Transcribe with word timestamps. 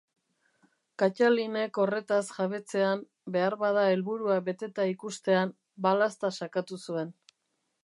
Kattalinek 1.01 1.79
horretaz 1.83 2.23
jabetzean, 2.37 3.03
beharbada 3.37 3.85
helburua 3.91 4.39
beteta 4.49 4.89
ikustean, 4.95 5.55
balazta 5.89 6.35
sakatu 6.41 6.83
zuen. 6.89 7.17